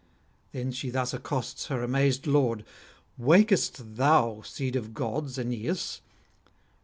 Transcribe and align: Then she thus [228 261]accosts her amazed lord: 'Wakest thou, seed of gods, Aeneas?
Then 0.51 0.71
she 0.71 0.89
thus 0.89 1.11
[228 1.11 1.29
261]accosts 1.29 1.67
her 1.67 1.83
amazed 1.83 2.25
lord: 2.25 2.65
'Wakest 3.19 3.97
thou, 3.97 4.41
seed 4.41 4.75
of 4.75 4.95
gods, 4.95 5.37
Aeneas? 5.37 6.01